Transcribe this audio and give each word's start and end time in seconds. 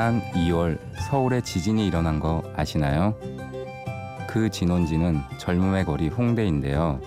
지난 0.00 0.22
2월 0.32 0.78
서울에 0.94 1.42
지진이 1.42 1.86
일어난 1.86 2.20
거 2.20 2.42
아시나요? 2.56 3.14
그 4.26 4.48
진원지는 4.48 5.20
젊음의 5.36 5.84
거리 5.84 6.08
홍대인데요. 6.08 6.98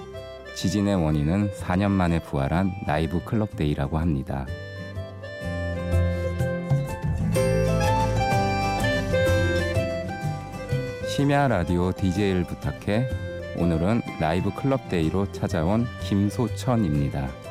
지진의 0.55 1.03
원인은 1.03 1.49
4년 1.53 1.89
만에 1.89 2.21
부활한 2.21 2.71
Live 2.85 3.19
Club 3.25 3.51
Day라고 3.51 3.97
합니다. 3.97 4.45
심야 11.07 11.47
라디오 11.47 11.91
DJ를 11.93 12.43
부탁해 12.43 13.09
오늘은 13.57 14.03
Live 14.19 14.53
Club 14.53 14.88
Day로 14.88 15.31
찾아온 15.31 15.87
김소천입니다. 16.03 17.42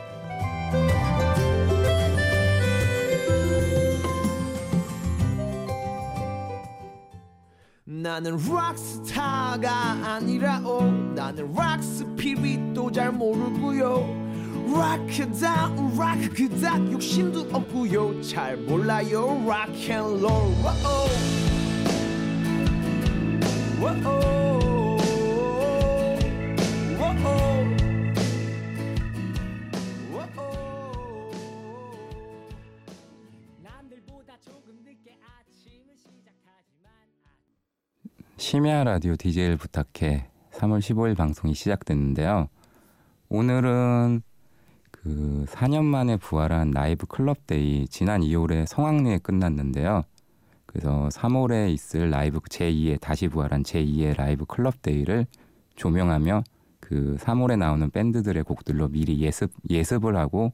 나는 8.13 8.37
락스타가 8.37 9.71
아니라오. 10.05 10.83
나는 11.15 11.51
락스피릿도 11.55 12.93
잘 12.93 13.11
모르고요. 13.11 14.07
락크다 14.71 15.75
락 15.97 16.19
그닥 16.35 16.93
욕심도 16.93 17.49
없고요. 17.51 18.21
잘 18.21 18.59
몰라요. 18.59 19.43
락앤롤. 19.49 20.29
와오. 20.63 21.09
와오 23.81 24.42
심야 38.43 38.83
라디오 38.83 39.15
DJ를 39.15 39.57
부탁해 39.57 40.27
3월 40.51 40.81
15일 40.81 41.17
방송이 41.17 41.55
시작됐는데요. 41.55 42.49
오늘은 43.29 44.21
그 44.91 45.47
4년 45.49 45.85
만에 45.85 46.17
부활한 46.17 46.73
Live 46.73 47.07
Club 47.07 47.53
Day 47.53 47.87
지난 47.87 48.21
2월에 48.21 48.67
성황리에 48.67 49.19
끝났는데요. 49.19 50.03
그래서 50.67 51.09
3월에 51.13 51.73
있을 51.73 52.11
라이브 52.11 52.41
제2의 52.41 53.01
다시 53.01 53.29
부활한 53.29 53.63
제2의 53.63 54.17
Live 54.17 54.45
Club 54.45 54.75
Day를 54.75 55.29
조명하며 55.77 56.43
그 56.81 57.17
3월에 57.21 57.57
나오는 57.57 57.89
밴드들의 57.91 58.43
곡들로 58.43 58.89
미리 58.89 59.21
예습 59.21 59.53
예습을 59.71 60.17
하고 60.17 60.51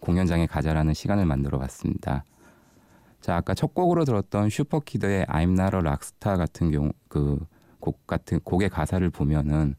공연장에 0.00 0.46
가자라는 0.46 0.92
시간을 0.92 1.24
만들어 1.24 1.56
봤습니다. 1.60 2.24
자, 3.20 3.36
아까 3.36 3.54
첫 3.54 3.74
곡으로 3.74 4.04
들었던 4.04 4.50
슈퍼키드의 4.50 5.26
I'm 5.26 5.58
Not 5.58 5.76
a 5.76 5.80
Rockstar 5.80 6.38
같은 6.38 6.70
경우 6.70 6.92
그 7.08 7.38
곡 7.86 8.04
같은 8.08 8.40
곡의 8.40 8.68
가사를 8.68 9.08
보면은 9.10 9.76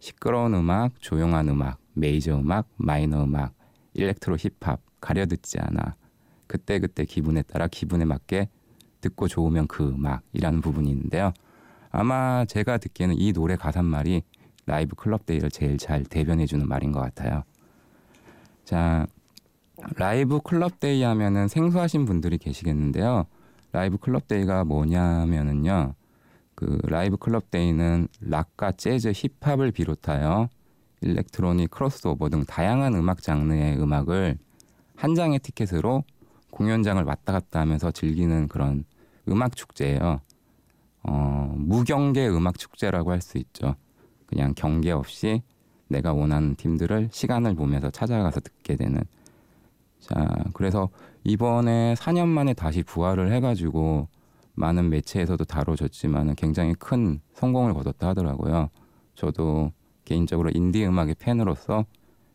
시끄러운 0.00 0.54
음악, 0.54 1.00
조용한 1.00 1.48
음악, 1.48 1.78
메이저 1.92 2.36
음악, 2.36 2.66
마이너 2.76 3.22
음악, 3.22 3.54
electro 3.94 4.36
힙합 4.36 4.80
가려 5.00 5.26
듣지 5.26 5.58
않아. 5.60 5.94
그때 6.48 6.80
그때 6.80 7.04
기분에 7.04 7.42
따라 7.42 7.68
기분에 7.68 8.04
맞게 8.04 8.48
듣고 9.00 9.28
좋으면 9.28 9.68
그 9.68 9.88
음악이라는 9.88 10.60
부분이 10.60 10.90
있는데요. 10.90 11.32
아마 11.90 12.44
제가 12.44 12.78
듣기에는 12.78 13.14
이 13.16 13.32
노래 13.32 13.54
가사말이 13.54 14.22
라이브 14.66 14.96
클럽 14.96 15.24
데이를 15.24 15.50
제일 15.50 15.78
잘 15.78 16.02
대변해 16.02 16.46
주는 16.46 16.66
말인 16.66 16.90
것 16.90 17.00
같아요. 17.00 17.44
자, 18.64 19.06
Live 19.96 20.40
Club 20.40 20.80
Day 20.80 21.02
하면은 21.02 21.48
생소하신 21.48 22.04
분들이 22.04 22.38
계시겠는데요. 22.38 23.26
Live 23.72 23.98
Club 23.98 24.28
Day가 24.28 24.64
뭐냐면은요. 24.64 25.94
그 26.54 26.78
Live 26.84 27.16
Club 27.16 27.50
Day는 27.50 28.08
락과 28.20 28.72
재즈, 28.72 29.12
힙합을 29.40 29.72
비롯하여 29.72 30.48
electronic, 31.00 31.70
크로스오버 31.70 32.28
등 32.28 32.44
다양한 32.44 32.94
음악 32.94 33.22
장르의 33.22 33.78
음악을 33.80 34.38
한 34.96 35.14
장의 35.14 35.40
티켓으로 35.40 36.04
공연장을 36.50 37.02
왔다 37.02 37.32
갔다 37.32 37.60
하면서 37.60 37.90
즐기는 37.90 38.48
그런 38.48 38.84
음악 39.28 39.56
축제예요. 39.56 40.20
어, 41.02 41.54
무경계 41.56 42.28
음악 42.28 42.58
축제라고 42.58 43.10
할 43.10 43.20
수 43.20 43.38
있죠. 43.38 43.74
그냥 44.26 44.54
경계 44.54 44.92
없이 44.92 45.42
내가 45.88 46.12
원하는 46.12 46.54
팀들을 46.54 47.10
시간을 47.12 47.54
보면서 47.54 47.90
찾아가서 47.90 48.40
듣게 48.40 48.76
되는 48.76 49.02
자, 50.04 50.28
그래서 50.52 50.90
이번에 51.24 51.94
4년 51.94 52.26
만에 52.26 52.52
다시 52.52 52.82
부활을 52.82 53.32
해가지고 53.32 54.08
많은 54.52 54.90
매체에서도 54.90 55.42
다뤄졌지만 55.44 56.34
굉장히 56.34 56.74
큰 56.74 57.20
성공을 57.32 57.72
거뒀다 57.72 58.08
하더라고요. 58.08 58.68
저도 59.14 59.72
개인적으로 60.04 60.50
인디 60.52 60.84
음악의 60.84 61.16
팬으로서 61.18 61.86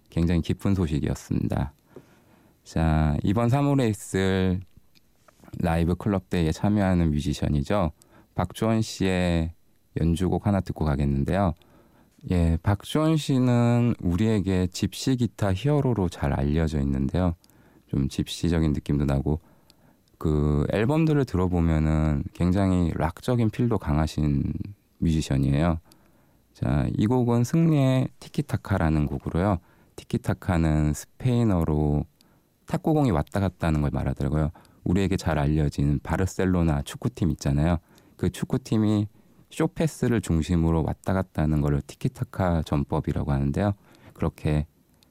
굉장히 0.09 0.41
기쁜 0.41 0.73
소식이었습니다. 0.73 1.73
자, 2.63 3.17
이번 3.23 3.49
3월에 3.49 3.87
있을 3.91 4.61
라이브 5.59 5.93
클럽데이에 5.93 6.51
참여하는 6.51 7.11
뮤지션이죠. 7.11 7.91
박주원 8.33 8.81
씨의 8.81 9.53
연주곡 9.99 10.47
하나 10.47 10.59
듣고 10.59 10.85
가겠는데요. 10.85 11.53
예, 12.31 12.57
박주원 12.63 13.17
씨는 13.17 13.93
우리에게 14.01 14.67
집시 14.67 15.15
기타 15.15 15.53
히어로로 15.53 16.09
잘 16.09 16.33
알려져 16.33 16.79
있는데요. 16.79 17.35
좀 17.89 18.07
집시적인 18.07 18.73
느낌도 18.73 19.05
나고 19.05 19.39
그 20.17 20.65
앨범들을 20.71 21.25
들어보면은 21.25 22.23
굉장히 22.33 22.91
락적인 22.95 23.49
필도 23.49 23.77
강하신 23.77 24.53
뮤지션이에요. 24.99 25.79
자, 26.53 26.87
이 26.97 27.07
곡은 27.07 27.43
승리의 27.43 28.09
티키타카라는 28.19 29.05
곡으로요. 29.05 29.59
티키타카는 29.95 30.93
스페인어로 30.93 32.05
탁구공이 32.67 33.11
왔다 33.11 33.39
갔다 33.39 33.67
하는 33.67 33.81
걸 33.81 33.91
말하더라고요. 33.91 34.51
우리에게 34.83 35.17
잘 35.17 35.39
알려진 35.39 35.99
바르셀로나 36.03 36.83
축구팀 36.83 37.31
있잖아요. 37.31 37.77
그 38.17 38.29
축구팀이 38.29 39.07
쇼패스를 39.49 40.21
중심으로 40.21 40.83
왔다 40.83 41.13
갔다 41.13 41.43
하는 41.43 41.61
걸 41.61 41.81
티키타카 41.81 42.63
전법이라고 42.63 43.31
하는데요. 43.31 43.73
그렇게 44.13 44.67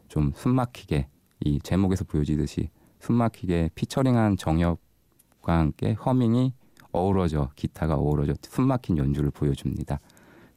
좀 0.09 0.33
숨막히게 0.34 1.09
이 1.44 1.60
제목에서 1.60 2.04
보여지듯이 2.04 2.71
숨막히게 3.00 3.71
피처링한 3.75 4.37
정엽과 4.37 4.78
함께 5.59 5.93
허밍이 5.93 6.53
어우러져 6.93 7.50
기타가 7.54 7.94
어우러져 7.94 8.34
숨막힌 8.43 8.99
연주를 8.99 9.31
보여줍니다. 9.31 10.00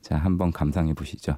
자, 0.02 0.18
한번 0.18 0.52
감상해 0.52 0.94
보시죠. 0.94 1.38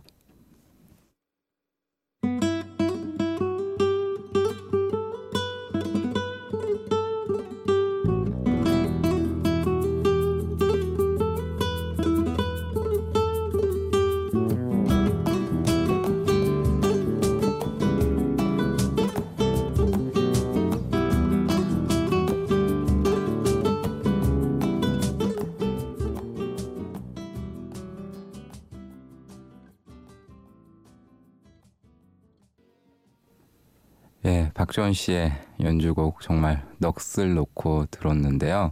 박지원 34.74 34.94
씨의 34.94 35.32
연주곡 35.62 36.22
정말 36.22 36.66
넋을 36.80 37.36
놓고 37.36 37.86
들었는데요. 37.92 38.72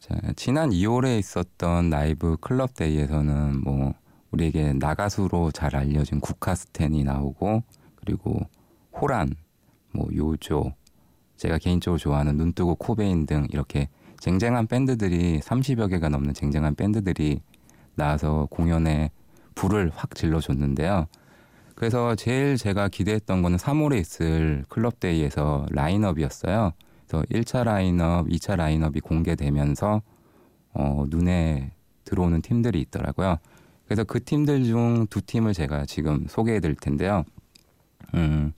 자, 0.00 0.14
지난 0.34 0.70
2월에 0.70 1.18
있었던 1.18 1.90
라이브 1.90 2.38
클럽 2.40 2.72
데이에서는 2.74 3.60
뭐 3.62 3.92
우리에게 4.30 4.72
나가수로 4.72 5.50
잘 5.50 5.76
알려진 5.76 6.20
국카스텐이 6.20 7.04
나오고 7.04 7.62
그리고 7.96 8.48
호란, 8.98 9.34
뭐 9.92 10.08
요조, 10.14 10.72
제가 11.36 11.58
개인적으로 11.58 11.98
좋아하는 11.98 12.38
눈뜨고 12.38 12.76
코베인 12.76 13.26
등 13.26 13.46
이렇게 13.50 13.90
쟁쟁한 14.20 14.66
밴드들이 14.68 15.40
30여 15.40 15.90
개가 15.90 16.08
넘는 16.08 16.32
쟁쟁한 16.32 16.76
밴드들이 16.76 17.40
나와서 17.94 18.48
공연에 18.50 19.10
불을 19.54 19.92
확 19.94 20.14
질러줬는데요. 20.14 21.08
그래서 21.84 22.14
제일 22.14 22.56
제가 22.56 22.88
기대했던 22.88 23.42
거는 23.42 23.58
3월에 23.58 24.00
있을 24.00 24.64
Club 24.70 25.05
Day에서 25.05 25.66
라인업이었어요. 25.68 26.72
그래서 27.06 27.26
1차 27.26 27.62
라인업, 27.62 28.28
2차 28.28 28.56
라인업이 28.56 29.00
공개되면서 29.00 30.00
어, 30.72 31.04
눈에 31.08 31.72
들어오는 32.06 32.40
팀들이 32.40 32.80
있더라고요. 32.80 33.36
그래서 33.84 34.02
그 34.02 34.24
팀들 34.24 34.64
중 34.64 35.06
두 35.10 35.20
팀을 35.20 35.52
제가 35.52 35.84
지금 35.84 36.24
소개해 36.26 36.60
드릴 36.60 36.74
텐데요. 36.74 37.24
음, 38.14 38.54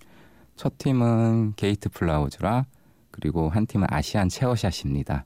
첫 0.54 0.78
팀은 0.78 1.54
Gate 1.56 1.88
Flowers라 1.88 2.66
그리고 3.10 3.48
한 3.48 3.66
팀은 3.66 3.88
Asian 3.90 4.28
Chairshot입니다. 4.28 5.24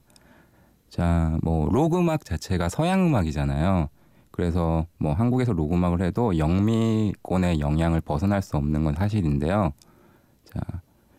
자, 0.88 1.38
뭐 1.42 1.68
록 1.70 1.98
음악 1.98 2.24
자체가 2.24 2.70
서양 2.70 3.06
음악이잖아요. 3.08 3.90
그래서 4.30 4.86
뭐 4.98 5.12
한국에서 5.12 5.52
록 5.52 5.74
음악을 5.74 6.02
해도 6.02 6.38
영미권의 6.38 7.60
영향을 7.60 8.00
벗어날 8.00 8.42
수 8.42 8.56
없는 8.56 8.84
건 8.84 8.94
사실인데요. 8.94 9.72
자, 10.44 10.60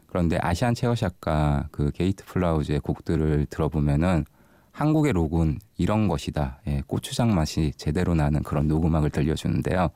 그런데 0.08 0.38
아시안 0.42 0.74
체어샷과 0.74 1.70
그 1.72 1.92
Gate 1.92 2.26
Flowers의 2.26 2.80
곡들을 2.80 3.48
들어보면은 3.50 4.26
한국의 4.72 5.14
록은 5.14 5.60
이런 5.78 6.08
것이다. 6.08 6.62
예, 6.68 6.82
고추장 6.88 7.36
맛이 7.36 7.72
제대로 7.76 8.16
나는 8.16 8.42
그런 8.44 8.68
록 8.68 8.88
음악을 8.88 9.10
들려주는데요. 9.10 9.90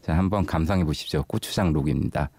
자, 0.00 0.16
한번 0.16 0.46
감상해 0.46 0.84
보십시오. 0.84 1.22
고추장 1.24 1.72
록입니다. 1.72 2.30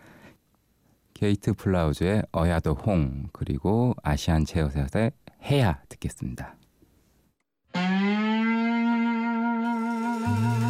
Gate 1.13 1.53
Flowers의 1.53 2.23
어야드 2.31 2.69
홍 2.69 3.29
그리고 3.31 3.95
아시안 4.03 4.45
체어샷의 4.45 5.11
해야 5.43 5.81
듣겠습니다. 5.87 6.55
해 10.25 10.62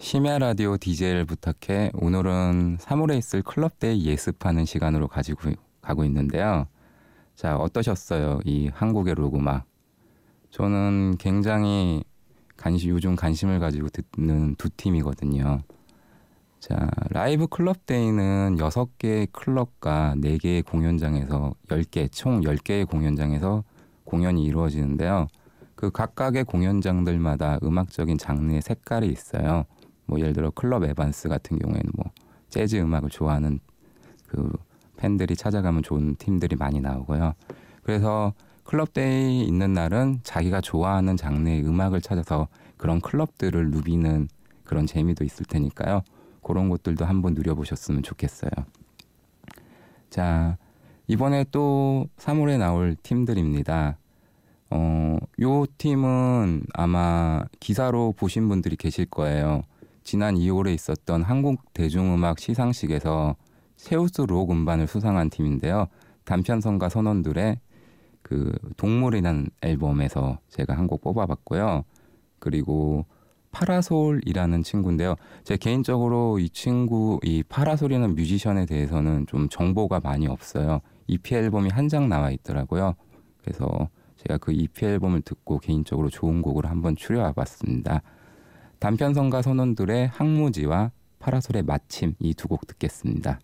심야 0.00 0.38
라디오 0.38 0.76
DJ를 0.76 1.24
부탁해 1.24 1.90
오늘은 1.92 2.78
3월에 2.78 3.18
있을 3.18 3.42
클럽데이 3.42 4.06
예습하는 4.06 4.64
시간으로 4.64 5.08
가지고 5.08 5.50
가고 5.80 6.04
있는데요. 6.04 6.68
자, 7.34 7.56
어떠셨어요? 7.56 8.38
이 8.44 8.70
한국의 8.72 9.16
록 9.16 9.32
음악. 9.32 9.64
저는 10.50 11.16
굉장히 11.18 12.04
관심, 12.56 12.90
요즘 12.90 13.16
관심을 13.16 13.58
가지고 13.58 13.88
듣는 13.88 14.54
두 14.54 14.70
팀이거든요. 14.70 15.62
자, 16.60 16.88
라이브 17.10 17.48
클럽 17.48 17.84
데이는 17.84 18.56
6개의 18.56 19.32
클럽과 19.32 20.14
4개의 20.16 20.64
공연장에서 20.64 21.54
10개, 21.68 22.08
총 22.12 22.42
10개의 22.42 22.88
공연장에서 22.88 23.64
공연이 24.04 24.44
이루어지는데요. 24.44 25.26
그 25.74 25.90
각각의 25.90 26.44
공연장들마다 26.44 27.58
음악적인 27.62 28.18
장르의 28.18 28.62
색깔이 28.62 29.08
있어요. 29.08 29.64
뭐 30.08 30.18
예를 30.18 30.32
들어 30.32 30.50
클럽 30.50 30.82
에반스 30.82 31.28
같은 31.28 31.58
경우에는 31.58 31.90
뭐 31.96 32.10
재즈 32.48 32.76
음악을 32.76 33.10
좋아하는 33.10 33.60
그 34.26 34.50
팬들이 34.96 35.36
찾아가면 35.36 35.82
좋은 35.82 36.16
팀들이 36.16 36.56
많이 36.56 36.80
나오고요. 36.80 37.34
그래서 37.82 38.32
클럽데이 38.64 39.44
있는 39.44 39.72
날은 39.72 40.20
자기가 40.24 40.60
좋아하는 40.60 41.16
장르의 41.16 41.64
음악을 41.64 42.00
찾아서 42.00 42.48
그런 42.76 43.00
클럽들을 43.00 43.70
누비는 43.70 44.28
그런 44.64 44.86
재미도 44.86 45.24
있을 45.24 45.46
테니까요. 45.46 46.02
그런 46.42 46.68
것들도 46.68 47.04
한번 47.04 47.34
누려보셨으면 47.34 48.02
좋겠어요. 48.02 48.50
자, 50.10 50.56
이번에 51.06 51.44
또 51.50 52.08
3월에 52.18 52.58
나올 52.58 52.96
팀들입니다. 53.02 53.96
어, 54.70 55.16
요 55.40 55.66
팀은 55.78 56.64
아마 56.74 57.44
기사로 57.60 58.12
보신 58.16 58.48
분들이 58.48 58.76
계실 58.76 59.06
거예요. 59.06 59.62
지난 60.08 60.36
2월에 60.36 60.72
있었던 60.72 61.22
한국 61.22 61.74
대중음악 61.74 62.38
시상식에서 62.38 63.36
세우스 63.76 64.22
록 64.22 64.50
음반을 64.50 64.86
수상한 64.86 65.28
팀인데요. 65.28 65.88
단편성과 66.24 66.88
선원들의 66.88 67.60
그 68.22 68.50
동물이라는 68.78 69.50
앨범에서 69.60 70.38
제가 70.48 70.78
한 70.78 70.86
곡 70.86 71.02
뽑아봤고요. 71.02 71.84
그리고 72.38 73.04
파라솔이라는 73.50 74.62
친구인데요. 74.62 75.14
제 75.44 75.58
개인적으로 75.58 76.38
이 76.38 76.48
친구 76.48 77.20
이 77.22 77.42
파라솔이라는 77.46 78.14
뮤지션에 78.14 78.64
대해서는 78.64 79.26
좀 79.26 79.50
정보가 79.50 80.00
많이 80.00 80.26
없어요. 80.26 80.80
EP 81.06 81.34
앨범이 81.34 81.68
한 81.68 81.86
장 81.90 82.08
나와 82.08 82.30
있더라고요. 82.30 82.94
그래서 83.42 83.90
제가 84.16 84.38
그 84.38 84.52
EP 84.52 84.86
앨범을 84.86 85.20
듣고 85.20 85.58
개인적으로 85.58 86.08
좋은 86.08 86.40
곡을 86.40 86.64
한번 86.64 86.96
추려와 86.96 87.32
봤습니다. 87.32 88.00
단편성과 88.80 89.42
선원들의 89.42 90.08
항무지와 90.08 90.92
파라솔의 91.18 91.64
마침 91.64 92.14
이 92.20 92.34
두 92.34 92.48
곡 92.48 92.66
듣겠습니다. 92.66 93.40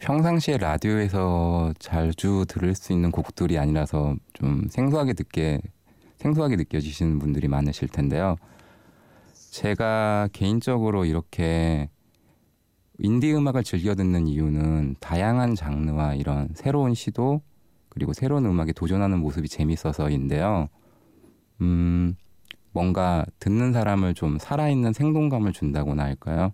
평상시에 0.00 0.56
라디오에서 0.56 1.74
자주 1.78 2.46
들을 2.48 2.74
수 2.74 2.92
있는 2.92 3.10
곡들이 3.10 3.58
아니라서 3.58 4.16
좀 4.32 4.66
생소하게 4.70 5.12
듣게 5.12 5.60
생소하게 6.16 6.56
느껴지시는 6.56 7.18
분들이 7.18 7.48
많으실 7.48 7.88
텐데요. 7.88 8.36
제가 9.50 10.28
개인적으로 10.32 11.04
이렇게 11.04 11.90
인디 12.98 13.34
음악을 13.34 13.62
즐겨 13.62 13.94
듣는 13.94 14.26
이유는 14.26 14.96
다양한 15.00 15.54
장르와 15.54 16.14
이런 16.14 16.48
새로운 16.54 16.94
시도 16.94 17.42
그리고 17.88 18.12
새로운 18.12 18.46
음악에 18.46 18.72
도전하는 18.72 19.18
모습이 19.18 19.48
재밌어서인데요. 19.48 20.68
음, 21.60 22.16
뭔가 22.72 23.24
듣는 23.38 23.72
사람을 23.72 24.14
좀 24.14 24.38
살아있는 24.38 24.92
생동감을 24.92 25.52
준다고나 25.52 26.04
할까요? 26.04 26.52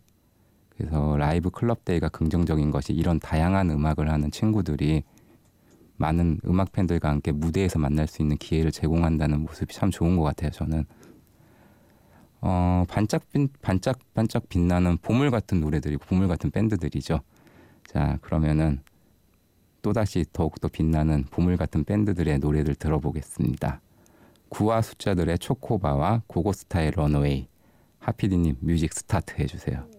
그래서 0.77 1.17
라이브 1.17 1.51
클럽 1.51 1.85
데이가 1.85 2.09
긍정적인 2.09 2.71
것이 2.71 2.93
이런 2.93 3.19
다양한 3.19 3.71
음악을 3.71 4.11
하는 4.11 4.31
친구들이 4.31 5.03
많은 5.97 6.41
음악 6.47 6.73
팬들과 6.73 7.09
함께 7.09 7.33
무대에서 7.33 7.79
만날 7.79 8.07
수 8.07 8.21
있는 8.21 8.37
기회를 8.37 8.71
제공한다는 8.71 9.41
모습이 9.41 9.75
참 9.75 9.91
좋은 9.91 10.17
것 10.17 10.23
같아요. 10.25 10.51
저는 10.51 10.85
어, 12.43 12.85
반짝 12.89 13.23
반짝 13.63 13.99
반짝 14.15 14.49
빛나는 14.49 14.99
보물 14.99 15.31
같은 15.31 15.61
노래들이고 15.61 16.05
보물 16.05 16.29
같은 16.29 16.51
밴드들이죠. 16.51 17.21
자 17.87 18.19
그러면은 18.21 18.81
또 19.81 19.93
다시 19.93 20.25
더욱 20.33 20.61
더 20.61 20.69
빛나는 20.69 21.25
보물 21.31 21.57
같은 21.57 21.85
밴드들의 21.85 22.39
노래를 22.41 22.75
들어보겠습니다. 22.75 23.81
9와 24.49 24.83
숫자들의 24.83 25.39
초코바와 25.39 26.23
고고스타의 26.27 26.91
런웨이 26.93 27.49
하피디님 28.01 28.57
뮤직 28.61 28.93
스타트 28.93 29.41
해주세요. 29.41 29.96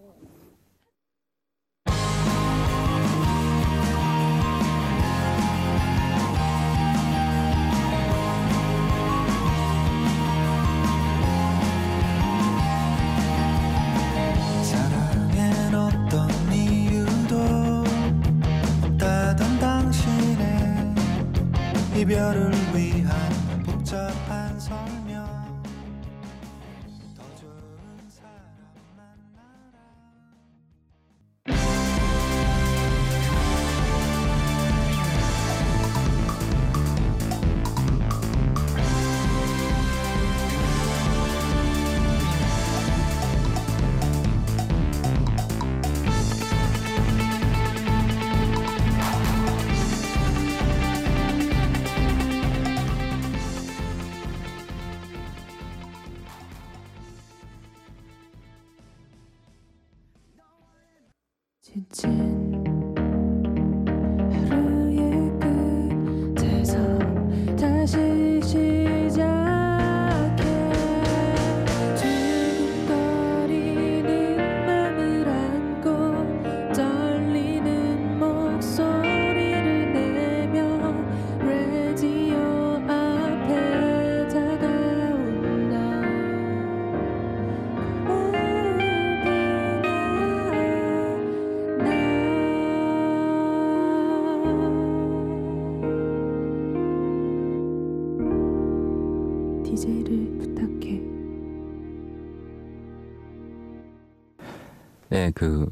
그 105.38 105.68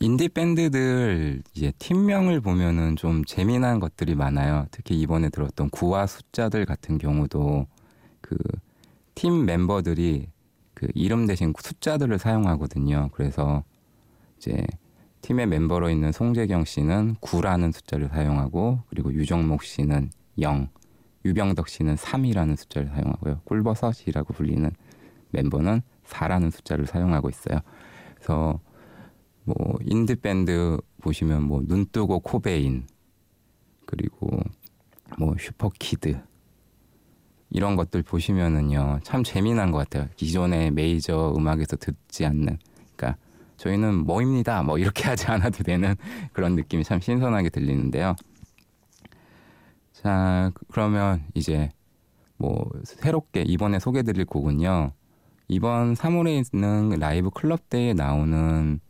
인디 0.00 0.28
밴드들 0.28 1.42
이제 1.54 1.72
팀명을 1.78 2.40
보면은 2.40 2.96
좀 2.96 3.24
재미난 3.24 3.80
것들이 3.80 4.14
많아요. 4.14 4.66
특히 4.70 5.00
이번에 5.00 5.30
들었던 5.30 5.70
구와 5.70 6.06
숫자들 6.06 6.66
같은 6.66 6.98
경우도 6.98 7.66
그 8.20 8.36
팀 9.14 9.46
멤버들이 9.46 10.28
그 10.74 10.88
이름 10.94 11.26
대신 11.26 11.52
숫자들을 11.56 12.18
사용하거든요. 12.18 13.10
그래서 13.12 13.62
이제 14.36 14.66
팀의 15.22 15.46
멤버로 15.46 15.88
있는 15.88 16.12
송재경 16.12 16.64
씨는 16.64 17.16
9라는 17.16 17.72
숫자를 17.72 18.08
사용하고 18.08 18.80
그리고 18.88 19.12
유정목 19.12 19.62
씨는 19.62 20.10
0, 20.40 20.68
유병덕 21.24 21.68
씨는 21.68 21.94
3이라는 21.94 22.56
숫자를 22.56 22.88
사용하고요. 22.88 23.40
꿀버섯이라고 23.44 24.34
불리는 24.34 24.70
멤버는 25.30 25.80
4라는 26.06 26.50
숫자를 26.50 26.86
사용하고 26.86 27.30
있어요. 27.30 27.60
그래서 28.16 28.60
뭐 29.44 29.56
인디 29.82 30.14
밴드 30.14 30.78
보시면 31.00 31.42
뭐 31.42 31.62
눈뜨고 31.64 32.20
코베인 32.20 32.86
그리고 33.86 34.40
뭐 35.18 35.34
슈퍼키드 35.38 36.20
이런 37.50 37.76
것들 37.76 38.02
보시면은요 38.02 39.00
참 39.02 39.22
재미난 39.22 39.70
것 39.70 39.78
같아요. 39.78 40.08
기존의 40.16 40.72
메이저 40.72 41.34
음악에서 41.36 41.76
듣지 41.76 42.24
않는 42.24 42.58
그러니까 42.96 43.18
저희는 43.58 44.06
뭐입니다 44.06 44.62
뭐 44.62 44.78
이렇게 44.78 45.04
하지 45.08 45.26
않아도 45.26 45.62
되는 45.62 45.94
그런 46.32 46.54
느낌이 46.56 46.82
참 46.84 47.00
신선하게 47.00 47.50
들리는데요. 47.50 48.16
자 49.92 50.50
그러면 50.68 51.24
이제 51.34 51.70
뭐 52.36 52.68
새롭게 52.84 53.42
이번에 53.42 53.78
소개드릴 53.78 54.24
곡은요. 54.24 54.92
이번 55.48 55.92
3월에 55.94 56.54
있는 56.54 56.98
라이브 56.98 57.28
클럽대에 57.30 57.92
나오는 57.92 58.80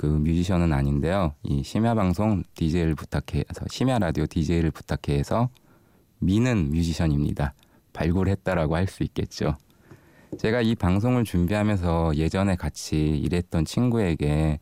그 0.00 0.06
뮤지션은 0.06 0.72
아닌데요. 0.72 1.34
이 1.42 1.62
심야 1.62 1.94
방송 1.94 2.42
DJ를 2.54 2.94
부탁해서 2.94 3.66
심야 3.68 3.98
라디오 3.98 4.24
DJ를 4.26 4.70
부탁해서 4.70 5.50
미는 6.20 6.70
뮤지션입니다. 6.70 7.52
발굴했다라고 7.92 8.76
할 8.76 8.86
수 8.86 9.02
있겠죠. 9.02 9.58
제가 10.38 10.62
이 10.62 10.74
방송을 10.74 11.24
준비하면서 11.24 12.16
예전에 12.16 12.56
같이 12.56 12.96
일했던 13.18 13.66
친구에게 13.66 14.58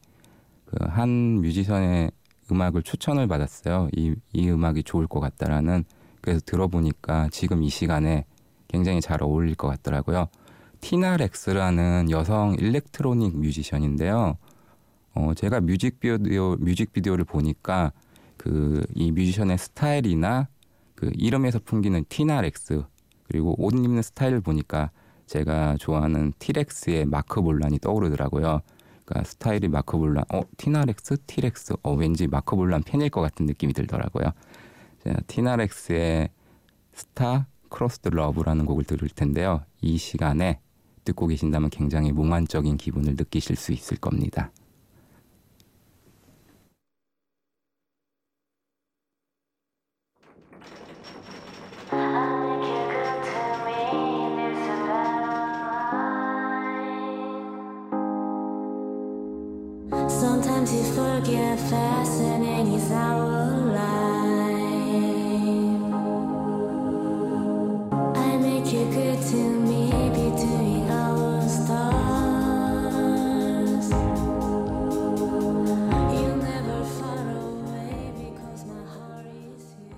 그 0.64 0.84
한 0.88 1.40
뮤지션의 1.40 2.10
음악을 2.50 2.82
추천을 2.82 3.28
받았어요. 3.28 3.90
이, 3.94 4.16
이 4.32 4.50
음악이 4.50 4.82
좋을 4.82 5.06
것 5.06 5.20
같다라는 5.20 5.84
그래서 6.20 6.40
들어보니까 6.44 7.28
지금 7.30 7.62
이 7.62 7.68
시간에 7.68 8.24
굉장히 8.66 9.00
잘 9.00 9.22
어울릴 9.22 9.54
것 9.54 9.68
같더라고요. 9.68 10.26
티나 10.80 11.16
렉스라는 11.16 12.10
여성 12.10 12.56
일렉트로닉 12.58 13.36
뮤지션인데요. 13.38 14.36
어, 15.18 15.34
제가 15.34 15.60
뮤직비디오 15.60 16.56
뮤직비디오를 16.56 17.24
보니까 17.24 17.92
그 18.36 18.84
이 18.94 19.10
뮤지션의 19.10 19.58
스타일이나 19.58 20.48
그 20.94 21.10
이름에서 21.14 21.58
풍기는 21.64 22.04
티나 22.08 22.40
렉스 22.40 22.84
그리고 23.24 23.54
옷 23.58 23.74
입는 23.74 24.02
스타일을 24.02 24.40
보니까 24.40 24.90
제가 25.26 25.76
좋아하는 25.78 26.32
티렉스의 26.38 27.04
마크 27.06 27.42
볼란이 27.42 27.78
떠오르더라고요. 27.80 28.62
그러니까 29.04 29.28
스타일이 29.28 29.68
마크 29.68 29.98
볼란, 29.98 30.24
어 30.32 30.40
티나렉스, 30.56 31.18
티렉스, 31.26 31.74
어 31.82 31.94
왠지 31.94 32.26
마크 32.26 32.56
볼란 32.56 32.82
팬일 32.82 33.10
것 33.10 33.20
같은 33.20 33.44
느낌이 33.46 33.72
들더라고요. 33.72 34.32
자, 35.04 35.14
티나렉스의 35.26 36.30
Star 36.94 37.46
Crossed 37.68 38.08
Love라는 38.08 38.64
곡을 38.64 38.84
들을 38.84 39.08
텐데요. 39.08 39.62
이 39.82 39.98
시간에 39.98 40.60
듣고 41.04 41.26
계신다면 41.26 41.70
굉장히 41.70 42.12
몽환적인 42.12 42.78
기분을 42.78 43.14
느끼실 43.16 43.56
수 43.56 43.72
있을 43.72 43.98
겁니다. 43.98 44.50
Forget 61.18 61.58
fascinating 61.58 62.74
is 62.74 62.90
our 62.92 63.50
life. 63.74 63.82
I 68.14 68.36
make 68.38 68.72
you 68.72 68.84
good 68.92 69.20
to 69.30 69.36
me 69.36 69.90
between 70.14 70.88
our 70.90 71.42
stars. 71.48 72.70
You'll 76.14 76.36
never 76.38 76.84
far 76.98 77.30
away 77.34 78.12
because 78.14 78.64
my 78.64 78.84
heart 78.86 79.26
is 79.26 79.74
you. 79.74 79.96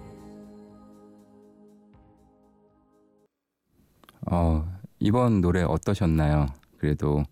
어, 4.31 4.65
이번 5.00 5.43
노래 5.43 5.62
어떠셨나요? 5.65 6.47
그래도 6.79 7.25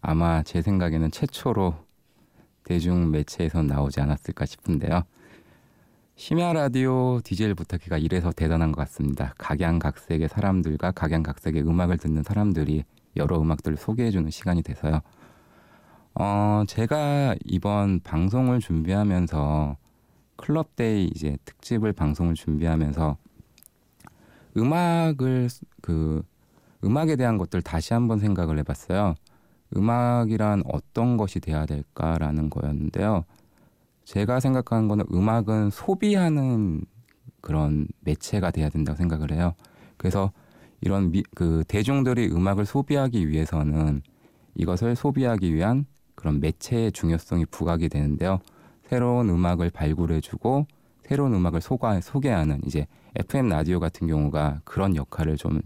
아마 0.00 0.44
제 0.44 0.62
생각에는 0.62 1.10
최초로 1.10 1.74
대중 2.64 3.10
매체에서 3.10 3.62
나오지 3.62 4.00
않았을까 4.00 4.46
싶은데요. 4.46 5.02
심야 6.14 6.52
라디오 6.52 7.20
디젤 7.24 7.54
부탁해가 7.54 7.98
이래서 7.98 8.32
대단한 8.32 8.70
것 8.70 8.82
같습니다. 8.82 9.34
각양각색의 9.38 10.28
사람들과 10.28 10.92
각양각색의 10.92 11.62
음악을 11.62 11.98
듣는 11.98 12.22
사람들이 12.22 12.84
여러 13.16 13.40
음악들을 13.40 13.76
소개해주는 13.76 14.30
시간이 14.30 14.62
돼서요. 14.62 15.00
어, 16.14 16.64
제가 16.66 17.34
이번 17.44 18.00
방송을 18.00 18.60
준비하면서 18.60 19.76
클럽데이 20.36 21.10
이제 21.14 21.38
특집을 21.44 21.92
방송을 21.92 22.34
준비하면서 22.34 23.16
음악을 24.56 25.48
그 25.80 26.22
음악에 26.84 27.16
대한 27.16 27.38
것들 27.38 27.62
다시 27.62 27.94
한번 27.94 28.18
생각을 28.18 28.58
해봤어요. 28.58 29.14
음악이란 29.76 30.62
어떤 30.66 31.16
것이 31.16 31.40
돼야 31.40 31.66
될까라는 31.66 32.50
거였는데요. 32.50 33.24
제가 34.04 34.40
생각하는 34.40 34.88
거는 34.88 35.04
음악은 35.12 35.70
소비하는 35.70 36.84
그런 37.40 37.86
매체가 38.00 38.50
돼야 38.50 38.68
된다고 38.68 38.96
생각을 38.96 39.32
해요. 39.32 39.54
그래서 39.96 40.32
이런 40.80 41.12
미, 41.12 41.22
그 41.34 41.64
대중들이 41.68 42.28
음악을 42.32 42.66
소비하기 42.66 43.28
위해서는 43.28 44.02
이것을 44.54 44.96
소비하기 44.96 45.54
위한 45.54 45.86
그런 46.14 46.40
매체의 46.40 46.92
중요성이 46.92 47.46
부각이 47.46 47.88
되는데요. 47.88 48.40
새로운 48.88 49.30
음악을 49.30 49.70
발굴해주고 49.70 50.66
새로운 51.02 51.34
음악을 51.34 51.60
소가, 51.60 52.00
소개하는 52.00 52.60
이제 52.66 52.86
FM 53.16 53.48
라디오 53.48 53.80
같은 53.80 54.06
경우가 54.06 54.60
그런 54.64 54.96
역할을 54.96 55.36
좀 55.36 55.60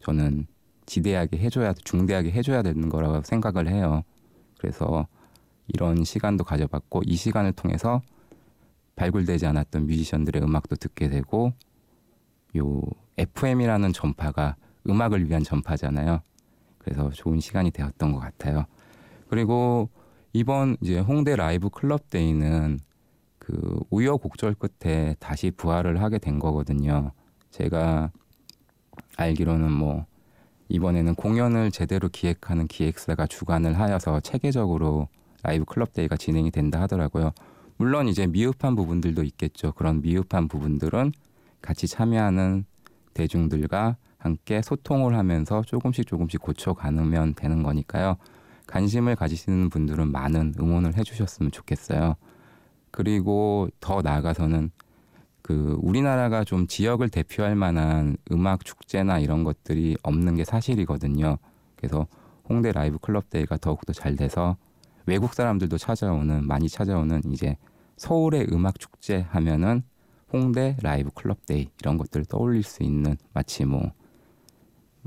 저는 0.00 0.46
지대하게 0.92 1.38
해줘야 1.38 1.72
중대하게 1.72 2.32
해줘야 2.32 2.60
되는 2.62 2.90
거라고 2.90 3.22
생각을 3.22 3.66
해요. 3.66 4.02
그래서 4.58 5.06
이런 5.66 6.04
시간도 6.04 6.44
가져봤고 6.44 7.02
이 7.06 7.16
시간을 7.16 7.52
통해서 7.52 8.02
발굴되지 8.96 9.46
않았던 9.46 9.86
뮤지션들의 9.86 10.42
음악도 10.42 10.76
듣게 10.76 11.08
되고 11.08 11.54
요 12.58 12.82
FM이라는 13.16 13.94
전파가 13.94 14.56
음악을 14.86 15.30
위한 15.30 15.42
전파잖아요. 15.42 16.20
그래서 16.76 17.08
좋은 17.08 17.40
시간이 17.40 17.70
되었던 17.70 18.12
것 18.12 18.18
같아요. 18.18 18.66
그리고 19.30 19.88
이번 20.34 20.76
이제 20.82 20.98
홍대 20.98 21.36
라이브 21.36 21.70
클럽 21.70 22.10
데이는 22.10 22.78
그 23.38 23.80
우여곡절 23.88 24.56
끝에 24.56 25.16
다시 25.18 25.52
부활을 25.52 26.02
하게 26.02 26.18
된 26.18 26.38
거거든요. 26.38 27.12
제가 27.50 28.10
알기로는 29.16 29.72
뭐 29.72 30.04
이번에는 30.72 31.16
공연을 31.16 31.70
제대로 31.70 32.08
기획하는 32.08 32.66
기획사가 32.66 33.26
주관을 33.26 33.78
하여서 33.78 34.20
체계적으로 34.20 35.08
라이브 35.42 35.66
클럽 35.66 35.92
데이가 35.92 36.16
진행이 36.16 36.50
된다 36.50 36.80
하더라고요. 36.80 37.32
물론 37.76 38.08
이제 38.08 38.26
미흡한 38.26 38.74
부분들도 38.74 39.22
있겠죠. 39.22 39.72
그런 39.72 40.00
미흡한 40.00 40.48
부분들은 40.48 41.12
같이 41.60 41.86
참여하는 41.86 42.64
대중들과 43.12 43.96
함께 44.16 44.62
소통을 44.62 45.14
하면서 45.14 45.60
조금씩 45.62 46.06
조금씩 46.06 46.40
고쳐가면 46.40 47.34
되는 47.34 47.62
거니까요. 47.62 48.16
관심을 48.66 49.14
가지시는 49.16 49.68
분들은 49.68 50.10
많은 50.10 50.54
응원을 50.58 50.96
해주셨으면 50.96 51.50
좋겠어요. 51.50 52.16
그리고 52.90 53.68
더 53.80 54.00
나아가서는 54.00 54.70
그 55.42 55.76
우리나라가 55.80 56.44
좀 56.44 56.66
지역을 56.66 57.08
대표할 57.08 57.54
만한 57.56 58.16
음악 58.30 58.64
축제나 58.64 59.18
이런 59.18 59.44
것들이 59.44 59.96
없는 60.02 60.36
게 60.36 60.44
사실이거든요. 60.44 61.38
그래서 61.76 62.06
홍대 62.48 62.72
라이브 62.72 62.98
클럽 62.98 63.28
데이가 63.30 63.56
더욱더 63.56 63.92
잘 63.92 64.16
돼서 64.16 64.56
외국 65.06 65.34
사람들도 65.34 65.78
찾아오는 65.78 66.46
많이 66.46 66.68
찾아오는 66.68 67.22
이제 67.32 67.56
서울의 67.96 68.48
음악 68.52 68.78
축제 68.78 69.26
하면은 69.30 69.82
홍대 70.32 70.76
라이브 70.80 71.10
클럽 71.14 71.44
데이 71.46 71.68
이런 71.80 71.98
것들을 71.98 72.24
떠올릴 72.26 72.62
수 72.62 72.82
있는 72.82 73.16
마치 73.34 73.64
뭐 73.64 73.92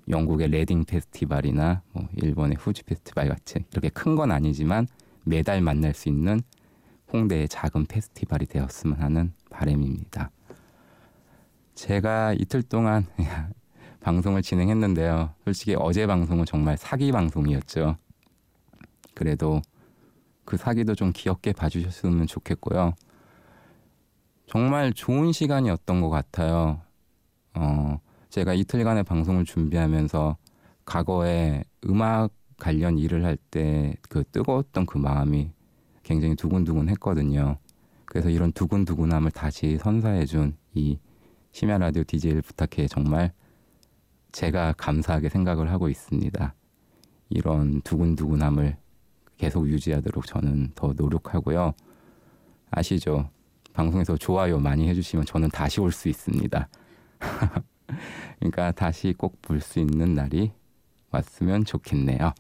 영국의 0.07 0.49
레딩 0.49 0.83
페스티벌이나 0.85 1.81
뭐 1.93 2.07
일본의 2.15 2.57
후지 2.59 2.83
페스티벌 2.83 3.29
같이 3.29 3.65
이렇게 3.71 3.89
큰 3.89 4.15
건 4.15 4.31
아니지만 4.31 4.87
매달 5.23 5.61
만날 5.61 5.93
수 5.93 6.09
있는 6.09 6.41
홍대의 7.11 7.47
작은 7.47 7.85
페스티벌이 7.85 8.45
되었으면 8.45 9.01
하는 9.01 9.33
바람입니다. 9.49 10.29
제가 11.75 12.33
이틀 12.33 12.63
동안 12.63 13.05
방송을 14.01 14.41
진행했는데요. 14.41 15.31
솔직히 15.43 15.75
어제 15.77 16.07
방송은 16.07 16.45
정말 16.45 16.77
사기 16.77 17.11
방송이었죠. 17.11 17.97
그래도 19.13 19.61
그 20.45 20.57
사기도 20.57 20.95
좀 20.95 21.11
귀엽게 21.13 21.53
봐주셨으면 21.53 22.27
좋겠고요. 22.27 22.93
정말 24.47 24.93
좋은 24.93 25.31
시간이었던 25.31 26.01
것 26.01 26.09
같아요. 26.09 26.81
어, 27.55 27.99
제가 28.29 28.53
이틀간의 28.53 29.03
방송을 29.03 29.43
준비하면서 29.45 30.37
과거에 30.85 31.63
음악 31.87 32.31
관련 32.57 32.97
일을 32.97 33.25
할 33.25 33.37
때 33.51 33.95
그 34.09 34.23
뜨거웠던 34.31 34.85
그 34.85 34.97
마음이 34.97 35.51
굉장히 36.03 36.35
두근두근 36.35 36.89
했거든요. 36.89 37.57
그래서 38.05 38.29
이런 38.29 38.51
두근두근함을 38.51 39.31
다시 39.31 39.77
선사해준 39.77 40.55
이 40.75 40.99
심야 41.55 41.77
라디오 41.77 42.03
DJ를 42.03 42.41
부탁해 42.41 42.85
정말 42.89 43.31
제가 44.33 44.73
감사하게 44.73 45.29
생각을 45.29 45.71
하고 45.71 45.87
있습니다. 45.87 46.53
이런 47.29 47.79
두근두근함을 47.79 48.75
계속 49.37 49.65
유지하도록 49.69 50.25
저는 50.27 50.73
더 50.75 50.91
노력하고요. 50.91 51.73
아시죠? 52.71 53.29
방송에서 53.71 54.17
좋아요 54.17 54.59
많이 54.59 54.89
해주시면 54.89 55.25
저는 55.27 55.47
다시 55.47 55.79
올 55.79 55.93
수 55.93 56.09
있습니다. 56.09 56.67
그러니까 58.39 58.73
다시 58.73 59.13
꼭 59.17 59.41
볼 59.41 59.61
수 59.61 59.79
있는 59.79 60.13
날이 60.13 60.51
왔으면 61.11 61.63
좋겠네요. 61.63 62.33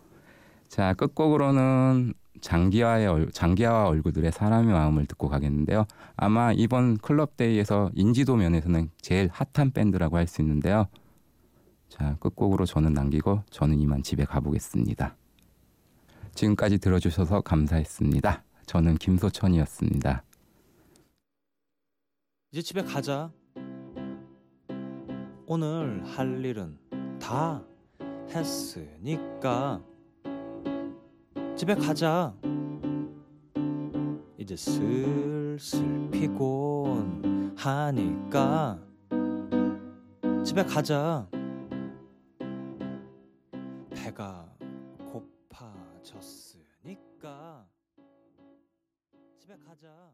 자, 0.67 0.93
끝곡으로는 0.93 2.13
장기화의 2.45 3.07
얼, 3.07 3.31
장기화와 3.31 3.87
얼굴들의 3.87 4.31
사람의 4.31 4.71
마음을 4.71 5.07
듣고 5.07 5.29
가겠는데요. 5.29 5.87
아마 6.15 6.53
이번 6.53 6.97
클럽 6.97 7.37
데이에서 7.37 7.89
인지도 7.95 8.35
면에서는 8.35 8.91
제일 9.01 9.29
핫한 9.33 9.71
밴드라고 9.71 10.17
할 10.17 10.27
수 10.27 10.43
있는데요. 10.43 10.87
자, 11.89 12.15
끝곡으로 12.19 12.65
저는 12.65 12.93
남기고 12.93 13.41
저는 13.49 13.79
이만 13.79 14.03
집에 14.03 14.25
가보겠습니다. 14.25 15.15
지금까지 16.35 16.77
들어주셔서 16.77 17.41
감사했습니다. 17.41 18.43
저는 18.67 18.95
김소천이었습니다. 18.97 20.23
이제 22.51 22.61
집에 22.61 22.83
가자. 22.83 23.31
오늘 25.47 26.03
할 26.05 26.45
일은 26.45 26.77
다 27.19 27.63
했으니까 28.29 29.81
집에 31.55 31.73
가자. 31.73 32.35
이제 34.37 34.57
슬슬 34.57 36.11
피곤하니까 36.11 37.57
집에 40.43 40.63
가자. 40.63 41.27
배가 43.89 44.53
고파졌으니까 46.03 47.65
집에 49.39 49.57
가자. 49.57 50.11